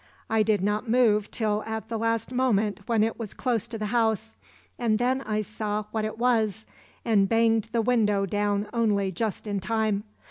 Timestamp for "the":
1.87-1.97, 3.77-3.85, 7.71-7.83